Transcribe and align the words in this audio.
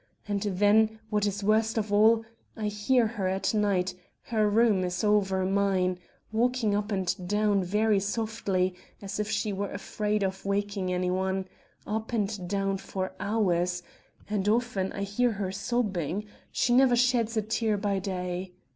And 0.27 0.41
then, 0.41 0.99
what 1.11 1.27
is 1.27 1.43
worst 1.43 1.77
of 1.77 1.93
all, 1.93 2.25
I 2.57 2.65
hear 2.69 3.05
her 3.05 3.27
at 3.27 3.53
night 3.53 3.93
her 4.23 4.49
room 4.49 4.83
is 4.83 5.03
over 5.03 5.45
mine 5.45 5.99
walking 6.31 6.73
up 6.73 6.91
and 6.91 7.27
down, 7.27 7.63
very 7.63 7.99
softly 7.99 8.73
as 8.99 9.19
if 9.19 9.29
she 9.29 9.53
were 9.53 9.69
afraid 9.69 10.23
of 10.23 10.43
waking 10.43 10.91
anyone 10.91 11.47
up 11.85 12.13
and 12.13 12.49
down 12.49 12.77
for 12.77 13.13
hours; 13.19 13.83
and 14.27 14.49
often 14.49 14.91
I 14.91 15.03
hear 15.03 15.33
her 15.33 15.51
sobbing 15.51 16.25
she 16.51 16.73
never 16.73 16.95
sheds 16.95 17.37
a 17.37 17.43
tear 17.43 17.77
by 17.77 17.99
day!..." 17.99 18.53